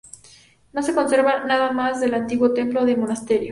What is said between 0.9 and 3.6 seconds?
conserva nada más del antiguo templo del monasterio.